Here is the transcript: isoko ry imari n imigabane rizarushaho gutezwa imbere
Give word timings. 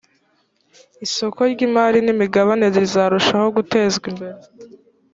isoko 1.05 1.39
ry 1.51 1.59
imari 1.67 1.99
n 2.05 2.07
imigabane 2.13 2.65
rizarushaho 2.75 3.47
gutezwa 3.57 4.05
imbere 4.11 4.39